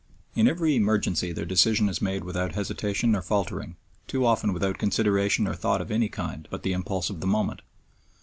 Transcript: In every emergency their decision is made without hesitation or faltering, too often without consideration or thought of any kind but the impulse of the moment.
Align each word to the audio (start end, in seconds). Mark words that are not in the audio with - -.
In 0.33 0.47
every 0.47 0.75
emergency 0.75 1.31
their 1.31 1.45
decision 1.45 1.87
is 1.87 2.01
made 2.01 2.23
without 2.23 2.53
hesitation 2.55 3.15
or 3.15 3.21
faltering, 3.21 3.75
too 4.07 4.25
often 4.25 4.51
without 4.51 4.79
consideration 4.79 5.45
or 5.45 5.53
thought 5.53 5.79
of 5.79 5.91
any 5.91 6.09
kind 6.09 6.47
but 6.49 6.63
the 6.63 6.73
impulse 6.73 7.11
of 7.11 7.19
the 7.19 7.27
moment. 7.27 7.61